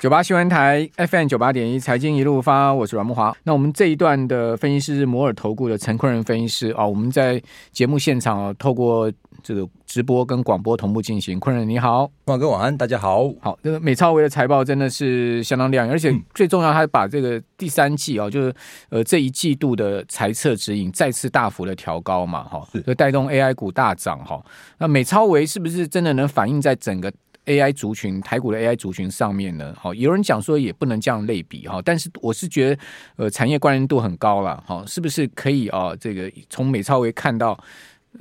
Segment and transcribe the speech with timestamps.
[0.00, 3.34] 九八新闻台 FM 九八点一财经一路发，我是阮慕华。
[3.44, 6.86] 那我们这一段的分析师是摩尔投顾的陈坤仁分析师啊。
[6.86, 9.10] 我们在节目现场哦，透过
[9.42, 11.40] 这个直播跟广播同步进行。
[11.40, 13.32] 坤仁你好，华哥晚安，大家好。
[13.40, 18.54] 好，这个美超维的财报真的是相当亮眼，而且最重要，他把这个第三季啊，就是
[18.90, 24.44] 呃这一季度的财测指引再次大幅的调高嘛，哈，就带动 AI 股大涨哈。
[24.78, 27.10] 那美超维是不是真的能反映在整个
[27.46, 32.78] ？AI 族群，台股的 AI 族群上面呢，好，有人讲说也不能这样类比哈，但是我是觉得，
[33.16, 35.94] 呃，产业关联度很高了，哈，是不是可以啊？
[35.96, 37.58] 这个从美超微看到。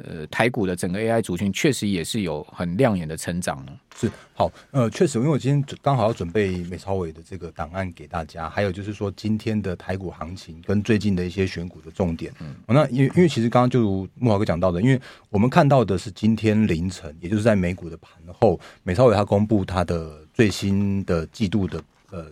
[0.04, 3.72] 呃，台股的整个 AI 族群确实也是有很亮眼的成长呢。
[3.96, 12.34] 是好，呃，确实，因为我今天刚好要准备美超伟的这个档案给大家，还有就是说今天的台股行情跟最近的一些选股的重点。
[12.40, 15.00] 嗯，那因为因为其实刚刚就如慕驊哥讲到的，因为
[15.30, 22.26] 我们看到的是今天凌晨，也就是在美股的盘后，美超伟他公布他的最新的季度的呃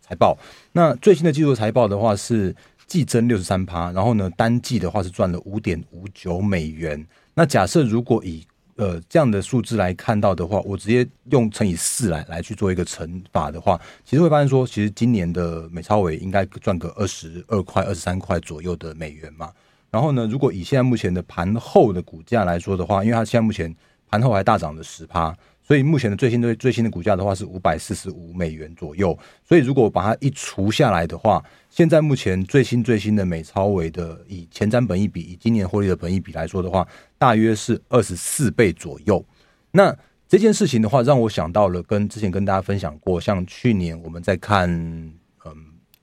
[0.00, 0.38] 财报。
[0.70, 2.54] 那最新的季度财报的话是。
[2.88, 7.06] 季增六十三趴，然后呢，单季的话是赚了五点五九美元。
[7.34, 8.44] 那假设如果以
[8.76, 19.52] 呃这样的数字来看到的话，我直接用乘以四来来去做一个乘法的话，其实会发现说，其实今年的美超微应该赚个二十二块、二十三块左右的美元嘛。
[19.90, 23.74] 然后呢，如果以现在目前的盘后的股价来说的话，因为它现在目前
[24.10, 25.36] 盘后还大涨了十趴。
[25.68, 29.16] 所以目前的最新最最新的股价的话是五百四十五美元左右。
[29.46, 39.22] 所以如果把它一除下来的话，现在目前最新最新的美超维的以前瞻本益比，以今年获利的本益比来说的话，大约是二十四倍左右。
[39.70, 39.94] 那
[40.26, 45.54] 这件事情的话，让我想到了跟之前跟大家分享过，像去年我们在看嗯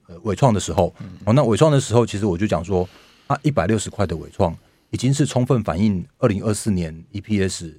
[0.06, 0.94] 呃伟创的时候，
[1.26, 2.88] 哦，那伟创的时候，其实我就讲说
[3.26, 4.56] 啊，一百六十块的伟创
[4.92, 7.74] 已经是充分反映二零二四年 EPS。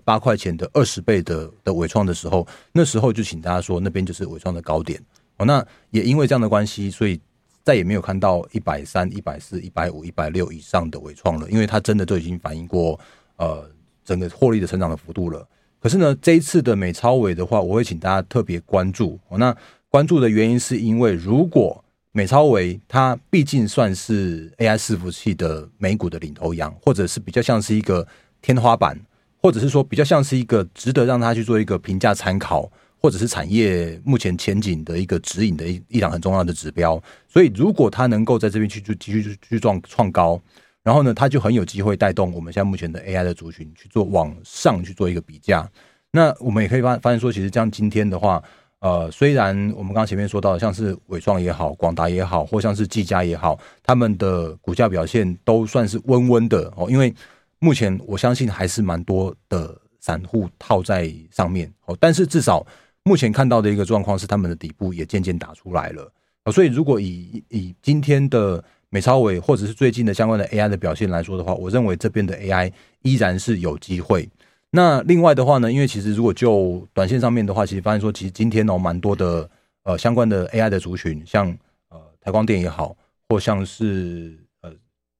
[0.00, 5.00] 八块钱的二十倍的的纬创的时候，那时候就请大家说那边就是纬创的高点
[5.36, 5.46] 哦。
[5.46, 7.20] 那也因为这样的关系，所以
[7.62, 12.98] 再也没有看到一百三、一百四、一百五、一百六以上的纬创了，因为它真的都已经反映过
[13.36, 13.68] 呃
[14.04, 15.46] 整个获利的成长的幅度了。
[15.80, 19.38] 可是呢，这一次的美超维的话，我会请大家特别关注哦。
[19.38, 19.54] 那
[19.88, 28.06] 关注的原因是因为，如果美超维它毕竟算是 AI 伺服器的美股的领头羊，或者是比较像是一个
[28.40, 28.98] 天花板。
[29.44, 32.66] 或者是说比较像是一个值得让他去做一个评价参考，
[32.98, 36.98] 或者是产业目前前景的一个指引的一一档很重要的指标。
[37.28, 40.40] 所以如果他能够在这边去去继续去创创高，
[40.82, 45.70] 然后呢，他就很有机会带动我们现在目前的 AI 的族群去做往上去做一个比价。
[46.10, 48.42] 那我们也可以发发现说，其实像今天的话，
[48.78, 57.14] 呃，虽然我们刚刚前面说到的，像是伟创也好，广达也好，或像是技嘉也好，他们的股价表现都算是温温的哦，因为。
[57.64, 62.64] 目前我相信还是蛮多的散户套在上面哦，但是至少
[63.04, 66.12] 目前看到的一个状况是，他们的底部也渐渐打出来了。
[66.52, 72.70] 所以如果以以今天的美超伟或者是最近的相关的 AI 的表现来说的话，我认为这边的 AI
[73.00, 74.28] 依然是有机会。
[74.70, 79.48] 那另外的话呢，因为其实如果就短线上面的话，其实发现说，其实今天哦蛮多的
[79.84, 81.48] 呃相关的 AI 的族群，像
[81.88, 82.94] 呃台光电也好，
[83.26, 84.70] 或像是呃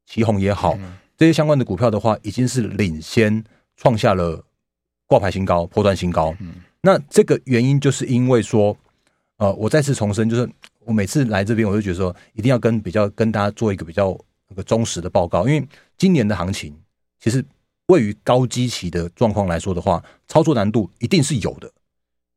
[0.05, 0.79] 旗红也好。
[1.17, 3.45] 这些相关的股票的话，已经是领先
[3.77, 4.45] 创下了
[5.07, 6.35] 挂牌新高、破断新高。
[6.41, 8.77] 嗯，那这个原因就是因为说，
[9.37, 10.49] 呃，我再次重申，就是
[10.85, 14.19] 我每次来这边，我就觉得说，一定要跟比较跟大家做一个比较
[14.49, 15.65] 那个忠实的报告，因为
[15.97, 16.77] 今年的行情
[17.21, 17.45] 其实
[17.87, 21.71] 位于高基期的状况来说的话，操作难度一定是有的。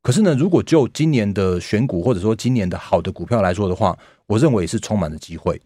[0.03, 3.97] 可是呢，如果就今年的选股或者说今年的好的股票来说的话，
[4.27, 5.59] 我认为也是充满了机会。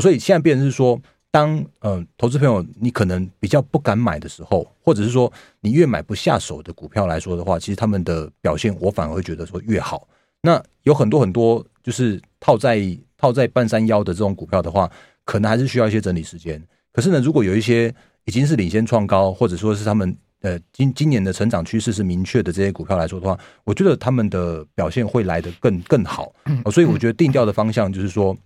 [0.00, 1.00] 所以现在变成是说。
[1.32, 10.06] 当呃，投资朋友你可能比较不敢买的时候，或者是说你越买不下手的股票来说的话，其实他们的表现我反而会觉得说越好。
[10.42, 12.78] 那有很多很多就是套在
[13.16, 14.90] 套在半山腰的这种股票的话，
[15.24, 16.62] 可能还是需要一些整理时间。
[16.92, 17.94] 可是呢，如果有一些
[18.26, 26.30] 已经是领先创高，或者说是他们呃今今年的成长趋势是明确的这些股票来说的话，我觉得他们的表现会来得更更好。
[26.70, 28.36] 所以我觉得定调的方向就是说，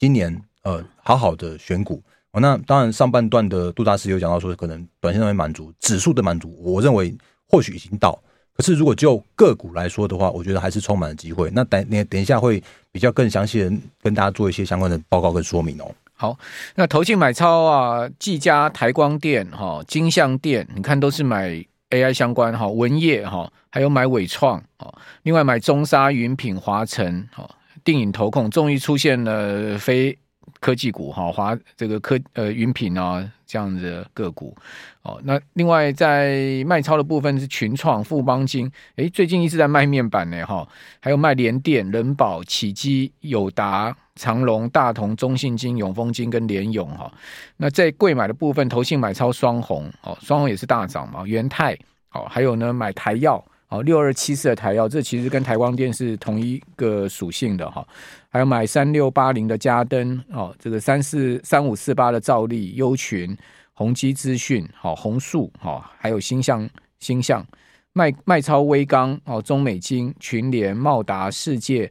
[0.00, 2.02] 今年呃好好的选股。
[2.32, 7.12] 哦，那当然上半段的杜大师有讲到说，可能短线上面满足指数的满足，我认为
[7.48, 8.16] 或许已经到。
[8.52, 11.50] 可是如果就个股来说的话，我觉得还是充满了机会。
[11.52, 12.62] 那等等等一下会
[12.92, 15.90] 比较更详细的跟大家做一些相关的报告跟说明哦。
[16.14, 16.38] 好，
[16.76, 21.48] 那投信买超啊，技嘉、台光电、哈、金像电，你看都是买
[21.88, 27.48] AI 相关哈，文业哈，还有买纬创哈，另外买中沙、云品、华晨哈，
[27.82, 30.16] 电影投控终于出现了非。
[30.60, 34.54] 科技股哈，华这个科呃云品啊这样的个股
[35.02, 40.68] 哦，那另外在卖超的部分是群创、富邦金，诶，最近一直在卖面板呢哈，
[41.00, 47.10] 还有卖联电、仁宝、启基、友达、长隆、大同、中信金、永丰金跟联永哈。
[47.56, 51.76] 那在贵买的部分，投信买超双红哦，双红也是大涨嘛，元泰
[52.12, 53.42] 哦，还有呢买台药。
[53.70, 57.86] 哦，六二七四的台药，这其实跟台光电是同一个属性的哈。
[58.28, 63.36] 还有买三六八零的嘉登，哦，这个三四三五四八的兆利、优群、
[63.72, 66.68] 宏基资讯，好，宏树，好，还有星象、
[66.98, 67.46] 星象
[67.92, 71.90] 卖卖超微刚，哦，中美金、群联、茂达、世界，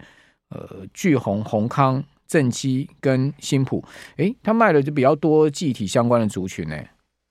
[0.49, 3.81] 呃，巨宏、宏康、正基跟新普，
[4.17, 6.75] 诶，他卖的就比较多记忆体相关的族群呢。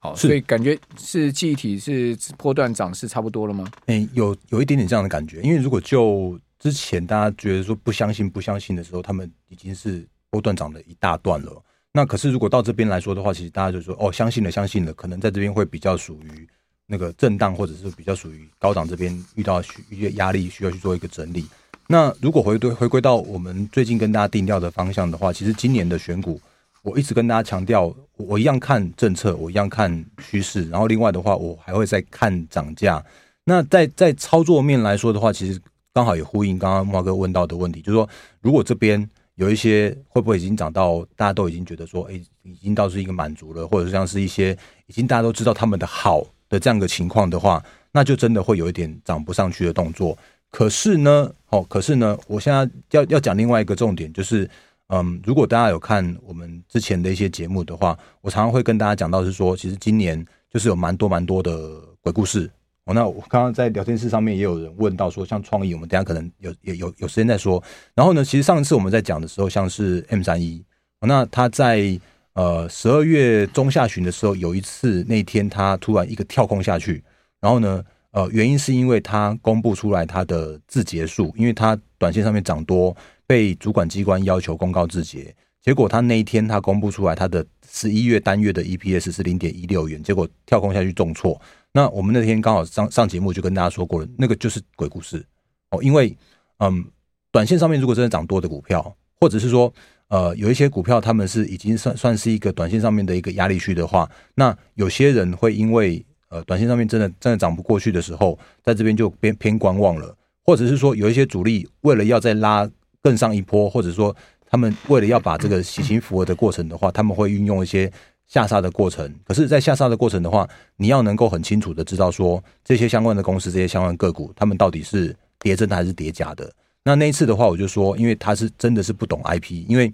[0.01, 3.69] 好，所以感觉是记忆体是波段涨势差不多了吗？
[3.87, 11.61] 哎、欸，有有一点点这样的感觉，因为如果就之前大家觉得说不相信不相信的时候，他们已经是波段涨了一大段了。
[11.93, 16.49] 那可是如果到这边来说的话，其实大家就说哦，相信了相信了，可能在这边会比较属于
[16.87, 19.61] 那个震荡，或者是比较属于高档这边遇到
[19.91, 21.45] 一些压力，需要去做一个整理。
[21.89, 26.41] 那如果回归回归到我们最近跟大家定调的方向的话，其实今年的选股。
[26.83, 33.05] 我一直跟大家强调，我一样看政策，我一样看趋势，然后另外的话，我还会再看涨价。
[33.45, 35.61] 那在在操作面来说的话，其实
[35.93, 38.09] 刚好也呼应刚刚慕驊哥问到的问题，就是说，
[38.41, 50.17] 如果这边有一些会不会已经涨到大家都已经觉得说，哎，已经到是一个满足了，或者像是一些已经大家都知道他们的好的这样的情况的话，那就真的会有一点涨不上去的动作。
[50.51, 54.49] 可是呢，哦，可是呢，我现在要要讲另外一个重点，就是。
[54.89, 62.51] 嗯，如果大家有看我们之前的一些节目的话，我常常会跟大家讲到是说，其实今年就是有蛮多蛮多的鬼故事。
[62.85, 67.63] 哦，那我刚刚在聊天室上面也有人问到说，像创意，我们等下可能有有有有时间再说。
[67.95, 70.65] 然后呢，其实上一次我们在讲的时候，像是 M 三一，
[71.03, 72.01] 那他在
[72.33, 77.05] 呃十二月中下旬的时候，有一次那天他突然一个跳空下去，
[77.43, 82.97] 然后呢，呃，原因是因为他公布出来他的自结数，因为他短线上面涨多。
[83.29, 91.39] 被主管机关要求公告自结，结果他那一天他公布出来，他的十一月单月的 EPS 是零点一六元，结果跳空下去重挫。
[91.73, 95.23] 那我们那天刚好上上节目就跟大家说过了，那个就是鬼故事
[95.71, 95.83] 哦。
[95.83, 96.17] 因为
[96.61, 96.83] 嗯，
[97.31, 99.71] 短线上面如果真的涨多的股票，或者是说
[100.09, 112.67] 呃有一些股票他们是已经算算是一个短线上面的一个压力区的话，那有些人会因为呃短线上面真的真的涨不过去的时候，在这边就偏偏观望了，或者是说有一些主力为了要再拉。
[113.09, 114.15] 更上一波，或者说
[114.47, 117.91] 他们为了要把这个洗清符合的过程的话，他们会运用一些
[118.27, 119.11] 下杀的过程。
[119.25, 120.47] 可是，在下杀的过程的话，
[120.77, 126.53] 你要能够很清楚的知道说，这些相关的公司、这些相关个股，他们到底是跌真的还是跌假的。
[126.85, 129.91] 那那一次的话，我就说，因为他是真的是不懂 IP，因为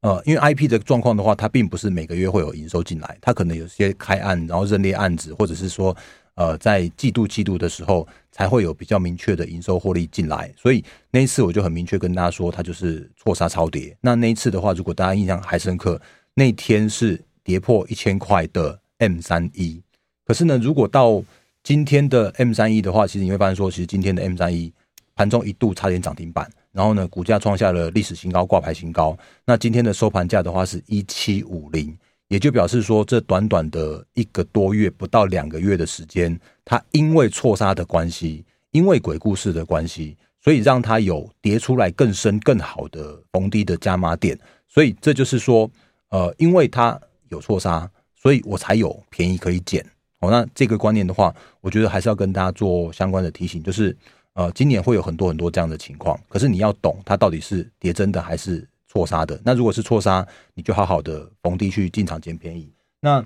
[0.00, 5.94] 呃，因为 IP 的状况的话，它并不是每个月会有营收进来，它可能有些开案，然后认列案子，或者是说。
[6.36, 13.94] 呃，在季度季度的时候，才会有比较明确的营收获利进来，所以那一次我就很明确跟大家说，它就是错杀超跌。
[14.00, 16.00] 那那一次的话，如果大家印象还深刻，
[16.32, 19.82] 那天是跌破一千块的 M 三一。
[20.24, 21.22] 可是呢，如果到
[21.62, 24.72] 今天的 M 三一的话，其实你会发现说，其实今天的 M 三一
[25.14, 29.18] 盘中一度差点涨停板，然后呢，股价创下了历史新高，挂牌新高。
[29.44, 31.94] 那今天的收盘价的话是一七五零。
[32.30, 44.38] 也就表示说，这短短的一个多月，不到两个月的时间，它因为错杀的关系，因为鬼故事的关系，所以让它有跌出来更深、更好的逢低的加码点。
[44.68, 45.68] 所以这就是说，
[46.10, 46.96] 呃，因为它
[47.30, 49.84] 有错杀，所以我才有便宜可以捡。
[50.20, 53.96] 哦，那这个观念的话，我觉得还是要跟大家做相关的提醒，就是
[54.34, 58.64] 呃，今年会有很多很多这样的情况，可是你要懂它到底是跌真的还是。
[58.92, 62.68] 错杀的，那如果是错杀，你就好好的逢低去进场捡便宜。
[63.00, 63.24] 那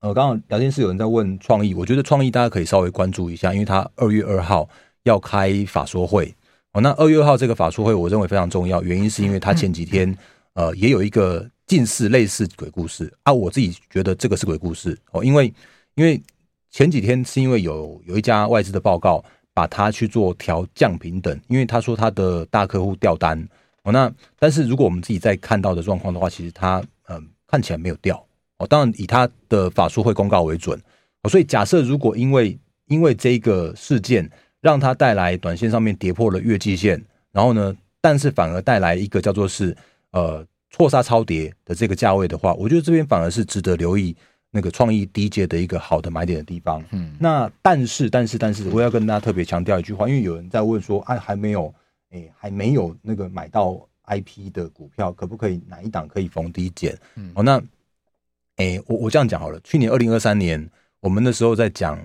[0.00, 4.66] 呃，刚刚聊天室有人在问创意，我觉得创意大家可以稍微关注一下，因为他二月二号
[5.02, 6.34] 要开法说会
[6.72, 6.80] 哦。
[6.80, 10.16] 那二月二号这个法说会，我认为非常重要，原因是因为他前几天
[10.54, 13.32] 呃也有一个近似类似鬼故事啊。
[13.32, 15.52] 我自己觉得这个是鬼故事哦，因为
[15.96, 16.20] 因为
[16.70, 23.46] 前几天是因为有有一家外资的报告把它去做调降平等，因为他说他的大客户掉单
[23.84, 23.92] 哦。
[23.92, 28.24] 那但是如果我们自己在看到的状况的话，其实它嗯、呃、看起来没有掉
[28.58, 28.66] 哦。
[28.66, 30.80] 当然以它的法术会公告为准
[31.22, 31.28] 哦。
[31.28, 34.28] 所以假设如果因为因为这个事件
[34.60, 39.76] 让它带来短线上面跌破了月季线，然后呢，但是反而带来一个叫做是
[40.10, 40.46] 呃。
[40.74, 44.16] 错杀超跌的这个价位的话，我觉得这边反而是值得留意
[44.50, 46.82] 那个创意低阶的一个好的买点的地方。
[46.92, 51.74] 嗯，那但是但是但是，我要跟大家特别强调一句话，因为有人在问说，哎，还没有，
[52.12, 56.96] 哎，还没有那个买到 IP 的股票，可不可以哪一档可以逢低减？
[57.16, 57.62] 嗯，哦，那，
[58.56, 61.98] 哎，我我这样讲好了，去年二零二三年，我们那时候在讲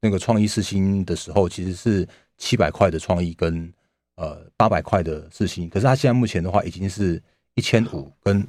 [0.00, 3.72] 那个创意四星的时候，其实是七百块的创意跟
[4.16, 7.22] 呃八百块的四星，可是它现在目前的话已经是。
[7.56, 8.46] 一千五跟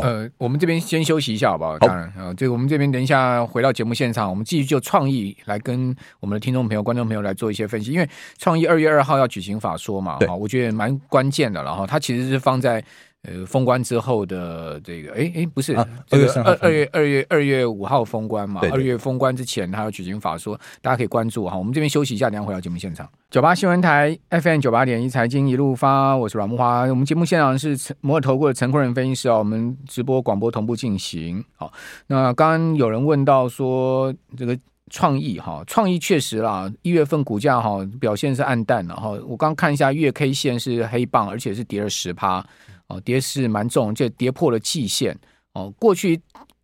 [0.00, 1.78] 呃，我们这边先休息一下好不好？
[1.78, 7.92] 当然啊，这个我们这边等一下回到节目现场，我们继续就创意来跟我们的听众朋友、观众朋友来做一些分析。
[7.92, 11.62] 因为创意二月二号要举行法说嘛，啊，我觉得蛮关键的。
[11.62, 12.82] 然后它其实是放在。
[13.26, 18.60] 呃，封关之后的这个，哎哎，不是，二月二二月二月二月五号封关嘛？
[18.70, 21.56] 二月封关之前，他要举行法说，大家可以关注哈。
[21.56, 23.08] 我们这边休息一下，等下回到节目现场。
[23.28, 26.82] 九八新闻台 FM 九八点一财经一路发，我是阮木花。
[26.82, 31.44] 我们节目现场是摩尔投顾的陈坤仁分析师啊，我们直播广播同步进行。
[31.56, 31.72] 好，
[32.06, 34.56] 那刚刚有人问到说，这个
[34.88, 39.10] 创意哈，创意确实啦，一月份股价哈表现是暗淡了哈。
[39.26, 42.46] 我刚看一下月 K 线是黑棒，而且是跌了十趴。
[42.88, 45.18] 哦，跌势蛮重，就跌破了季线。
[45.54, 46.20] 哦，过去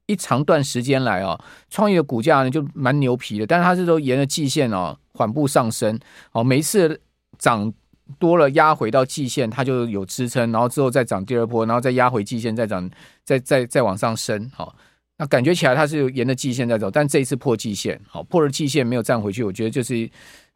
[0.06, 1.38] 一长段时间来哦，
[1.70, 5.98] 创业的股价呢就蛮牛皮的，但是它是都沿着季线哦缓步上升。
[6.32, 7.00] 哦，每一次
[7.38, 7.72] 涨
[8.18, 12.90] 多了压回到季线，它就有支撑，然后之后再涨第二波，然后再压回季线，再涨，
[13.24, 14.50] 再再再往上升。
[14.54, 14.74] 好、哦，
[15.16, 20.10] 那感觉起来它是沿着季线在走，但这一次破季线，好、哦，破了季线没有站回去，我觉得就是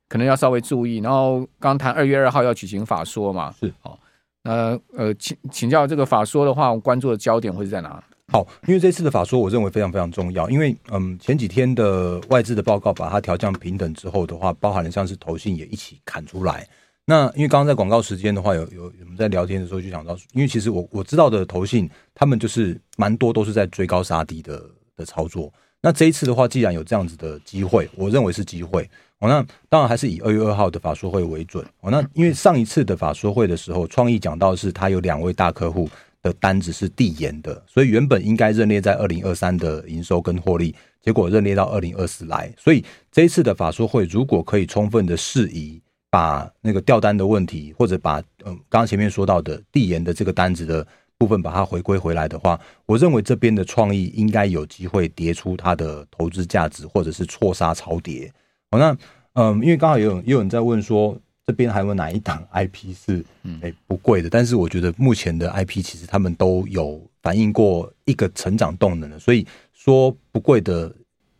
[0.08, 0.98] 可能要稍微注意。
[0.98, 3.98] 然后刚谈二月二号要举行法说嘛，是哦。
[4.46, 8.02] 呃呃，请请教这个法说的话，我关注的焦点会是在哪？
[8.28, 10.48] 好，因为这次的法说，我认为非常非常重要。
[10.50, 16.66] 因为嗯，前几天的外资的报告把它调降平等之后的话，包含了像是投信也一起砍出来。
[17.04, 24.60] 那因为刚刚在广告时间的话，有有我们在聊天的时候就想到，因为其实我我知道的投信，他们就是蛮多都是在追高杀低的
[24.96, 25.52] 的操作。
[25.80, 28.90] 那这一次的话，既然有这样子的机会，我认为是机会。
[29.20, 31.64] 哦，那当然还是以二月二号的法说会为准。
[31.80, 35.88] 哦，那因为上一次的法说会的时候，创意讲到是他有两位大客户
[36.22, 42.52] 的单子是递延的，所以原本应该认列在二零二三的营收跟获利，结果认列到二零二四来。
[42.58, 45.80] 所以这一次的法说会，如果可以充分的释疑，
[46.10, 58.30] 把那个调单的问题，或者把嗯刚刚前面说到的递延的这个单子的部分把它回归回来的话，我认为这边的创意应该有机会跌出它的投资价值，或者是错杀超跌。
[58.70, 58.96] 好，那
[59.34, 63.24] 嗯，因为刚好也有也有人在问说，这边还有哪一档 IP 是
[63.60, 64.28] 诶不贵的？
[64.28, 70.92] 但是我觉得目前的 IP 其实他们都有反映过一个成长动能的，所以说不贵的，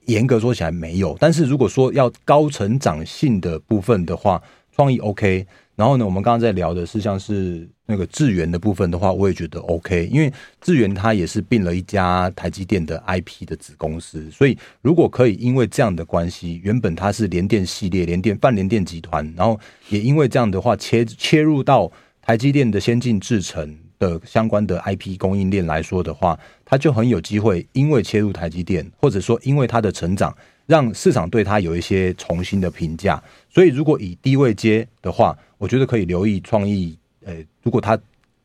[0.04, 1.16] 严格说起来没有。
[1.18, 4.40] 但是如果说要高成长性的部分的话，
[4.72, 5.46] 创意 OK。
[5.74, 21.90] 然后呢，我们刚刚在聊的是像是那个智源的部分的话，我也觉得 OK，因为智源它也是并了一家台积电的 IP 的子公司，所以如果可以因为这样的关系，原本它是联电系列、联电、泛联电集团，然后也因为这样的话切切入到
[22.20, 33.22] 台积电的先进制程的相关的 IP 供应链来说的话，它就很有机会，因为切入台积电，或者说因为它的成长，让市场对它有一些重新的评价。
[33.48, 37.98] 所以如果以低位接的话，我觉得可以留意创意，呃，如果他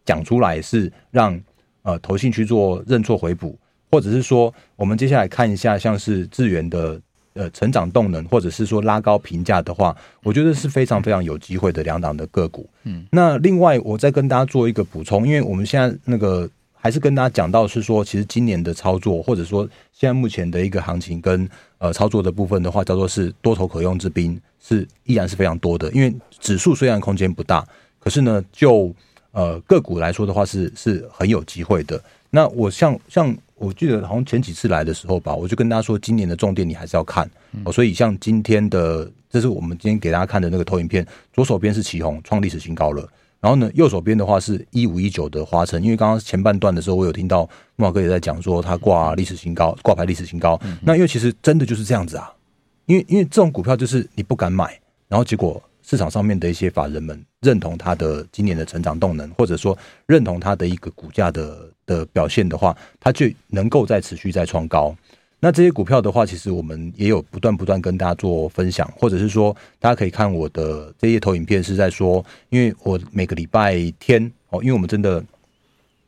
[0.04, 1.40] 讲出来是让
[1.84, 3.56] 呃投信去做认错回补，
[3.92, 7.00] 或者是说我们接下来看一下像是智源的
[7.34, 12.68] 呃成长动能，或者是说拉高评价的话，我觉得是非常非常有机会的两档的个股。
[12.86, 21.48] 嗯，那另外我再跟大家做一个补充，因为我们现在那个还是跟大家讲到是说，其实今年的操作，或者说现在目前的一个行情跟
[21.78, 24.42] 呃操作的部分的话，叫做是多头可用之兵。
[24.64, 27.66] 是依然是非常多的，因为指数虽然空间不大，
[28.04, 28.94] 可是呢，就
[29.32, 32.02] 呃个股来说的话是，是是很有机会的。
[32.32, 37.30] 那我像像我记得好像前几次来的时候吧，我就跟大家说，今年的重点你还是要看。
[37.52, 43.08] 嗯、所以像今天的，这是我们今天给大家看的那个投影片，左手边是奇鋐创历史新高了，
[43.40, 50.60] 然后呢，右手边的话是一五一九的华晨，因为刚刚前半段的时候，我有听到木华哥也在讲说他挂历史新高，挂牌历史新高。
[50.64, 52.34] 嗯、那因为其实真的就是这样子啊。
[52.86, 64.96] 因为因为这种股票就是你不敢买，然后结果市场上面的一些法人们认同它的今年的成长动能，或者说认同它的一个股价的的表现的话，它就能够再持续再创高。
[65.44, 75.24] 那这些股票的话，其实我们也有不断不断跟大家做分享，或者是说，大家可以看我的这些投影片，是在说，因为我每个礼拜天哦，因为我们真的，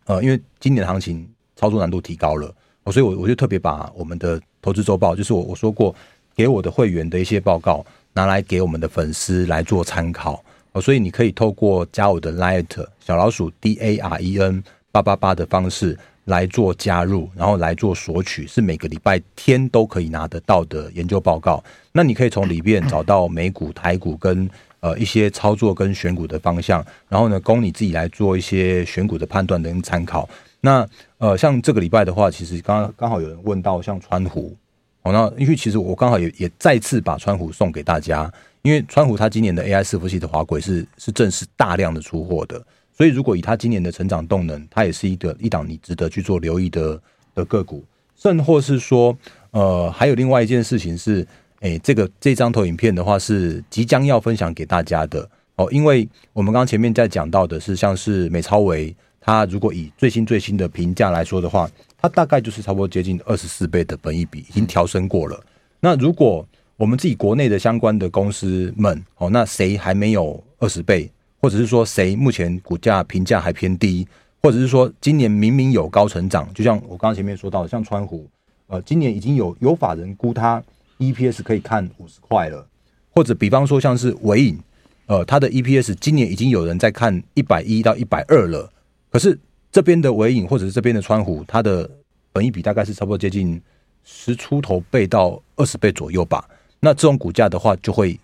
[0.05, 2.53] 呃，因为今年的行情操作难度提高了，
[2.91, 5.95] 所以我我就特别把我们的投资周报，就是我我说过
[6.35, 12.65] 给我的会员的一些报告，拿来给我们的粉丝来做参考哦，所以你可以透过加我的 Line
[12.99, 15.97] 小老鼠 D A R E N 八八八的方式。
[16.25, 21.61] 来做加入，然后来做索取，是每个礼拜天都可以拿得到的研究报告。
[21.91, 30.29] 那你可以从里面找到美股、台股跟呃一些操作跟选股的方向，然后呢，供你自己来做一些选股的判断跟参考。
[30.61, 34.55] 那呃，像这个礼拜的话，其实刚刚好有人问到像川湖，
[35.03, 38.31] 哦，那因为其实我刚好也也再次把川湖送给大家，
[38.61, 42.61] 因为川湖它今年的 AI 伺服器的滑轨是是正式大量的出货的。
[42.95, 47.01] 所以，如果以它今年的成长动能，它也是一个一档你值得去做留意的
[47.33, 47.83] 的个股，
[48.15, 49.17] 甚或是说，
[49.49, 51.27] 呃，还有另外一件事情是，
[51.61, 55.27] 诶，这个这张投影片的话是即将要分享给大家的。
[55.55, 61.67] 哦，因为我们刚前面在讲到的是，像是美超维，它如果以最新最新的评价来说的话，
[62.03, 65.41] 它大概就是差不多接近二十四倍的本益比，已经调升过了。
[65.79, 66.45] 那如果
[66.75, 71.09] 我们自己国内的相关的公司们，哦，那谁还没有二十倍？
[71.41, 74.05] 或者是说谁目前股价评价还偏低，
[74.41, 78.29] 或者是说今年明明有高成长，就像我刚刚前面说到的，像川湖，
[78.67, 80.61] 呃，今年已经有有法人估它
[80.99, 82.67] EPS 可以看五十块了，
[83.11, 84.59] 或者比方说像是纬颖，
[85.05, 88.69] 呃，它的 EPS 今年已经有人在看一百一到一百二了，
[89.09, 89.39] 可是
[89.73, 91.89] 这边的尾影或者是这边的川湖，它的
[92.31, 93.59] 本益比大概是差不多接近
[94.03, 96.47] 十出头倍到二十倍左右吧，
[96.79, 98.19] 那这种股价的话就会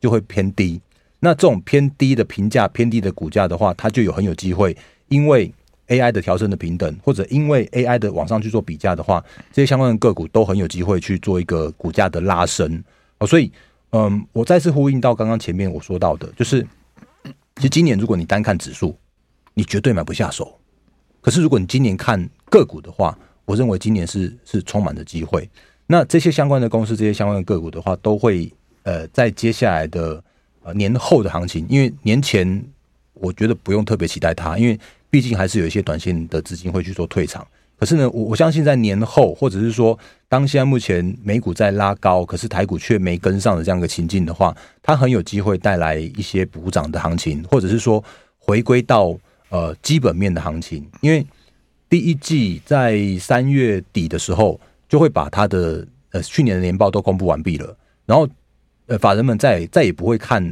[0.00, 0.80] 就会偏低。
[1.20, 4.76] 那这种偏低的评价、偏低的股价的话，它就有很有机会，
[5.06, 5.54] 因为
[5.86, 12.82] AI 的调升的平等，或者因为 AI 的往上去做比价的话，这些相关的个股都很有机会去做一个股价的拉升
[13.18, 13.26] 啊。
[13.26, 13.52] 所以，
[13.90, 16.60] 嗯，我再次呼应到刚刚前面我说到的，就是
[17.54, 18.96] 其实今年如果你单看指数，
[19.54, 20.58] 你绝对买不下手。
[21.28, 23.14] 可是如果你今年看个股的话，
[23.44, 25.46] 我认为今年是是充满着机会。
[25.86, 28.50] 那这些相关的公司、这些相关的个股的话，都会
[28.82, 30.24] 呃在接下来的
[30.62, 30.72] 呃。
[30.72, 32.64] 年后的行情，因为年前
[33.12, 37.46] 我觉得不用特别期待它，因为毕竟还是有一些短线的资金会去做退场。
[37.78, 39.98] 可是呢，我我相信在年后，或者是说
[40.30, 48.02] 当现在目前美股在拉高，可是台股却没跟上的这样一个情境的话，它很有机会带来一些补涨的行情，或者是说
[48.38, 49.14] 回归到
[49.48, 50.88] 呃基本面的行情。
[51.00, 51.26] 因为
[51.88, 58.28] 第一季在三月底的时候，就会把它的呃去年的年报都公布完毕了，然后。
[58.90, 60.42] 呃，法人们再再也不会看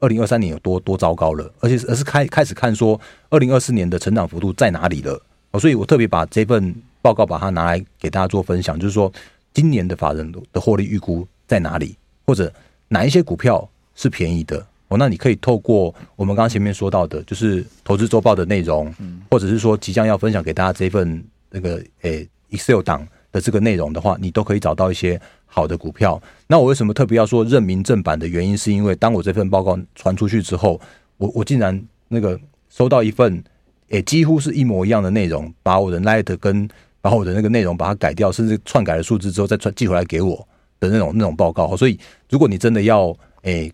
[0.00, 5.22] 二零二三年有多多糟糕了，而且而是开开始看说二零二四年的成长幅度在哪里了。
[5.52, 9.12] 哦，所以我特别把这份报告把它拿来给大家做分享，就是说
[9.52, 12.52] 今年的法人的获利预估在哪里，或者
[12.88, 14.66] 哪一些股票是便宜的。
[14.94, 18.92] 哦，那你可以透过我们刚刚前面说到的，就是投资周报的内容，
[19.30, 25.20] 或者是说即将要分享给大家这份那个诶 Excel 档的这个内容的话，你都可以找到一些。
[25.46, 30.80] 好的股票，那我为什么特别要说认明正版的原因，是因为当我这份报告传出去之后，
[31.16, 32.36] 我我竟然那个
[32.68, 33.40] 收到一份，
[33.90, 36.68] 诶，几乎是一模一样的内容，把我的 Light 跟
[37.00, 40.36] 把我的那个内容把它改掉，甚至篡改了数字之后再传寄回来给我
[40.80, 41.76] 的那种那种报告。
[41.76, 41.96] 所以，
[42.28, 43.72] 如果你真的要，诶，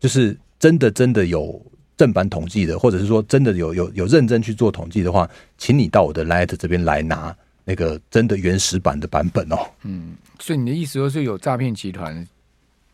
[0.00, 1.64] 就是真的真的有
[1.96, 7.36] 正版统计的，或者是说真的有有有认真去做统计的话，请你到我的 Light 这边来拿。
[7.62, 12.26] 那个真的原始版的版本哦，嗯，所以你的意思说是有诈骗集团，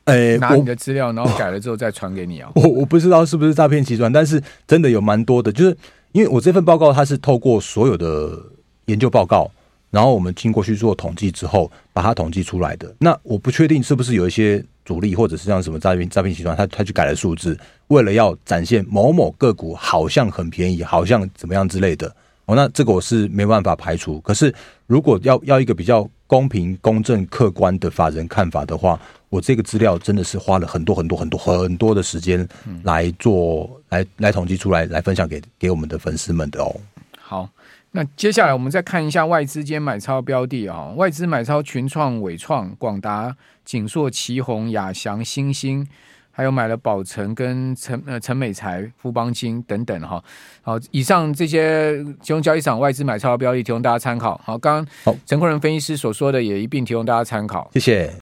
[0.04, 2.50] 呃，拿你的资料，然后改了之后再传给你啊？
[2.56, 5.74] 我我不知道是不是诈骗集团，但是真的有蛮多的，就是
[6.12, 8.38] 因为我这份报告它是透过所有的
[8.86, 9.50] 研究报告，
[9.90, 12.94] 然后我们经过去做统计之后，把它统计出来的。
[12.98, 22.14] 那我不确定是不是有一些主力或者是像什么诈骗诈骗集团，他他去改了数字，为了要展现某某个股好像很便宜，好像怎么样之类的。
[22.46, 24.20] 哦，那这个我是没办法排除。
[24.20, 24.54] 可是，
[24.86, 32.48] 如果要要一个比较公平、公正、客观的法人看法的话，我这个资料真的是花了很多很多很多很多的时间
[32.84, 36.72] 来做，来来统计出来，来分享给给我们的粉丝们的哦。
[37.18, 37.50] 好，
[37.96, 45.86] 那接下来我们再看一下外资今天买超标的啊、哦，外资买超群创、伟创、广达、景硕、奇鋐、亚翔、新兴。
[46.30, 50.22] 还有买了宝成跟陈呃陈美才、富邦金等等哈，
[50.60, 54.38] 好，以上这些金融交易场外资买超的标的提供大家参考。
[54.44, 57.70] 好，刚刚陈昆仁分析师所说的也一并提供大家参考。
[57.72, 58.12] 谢谢。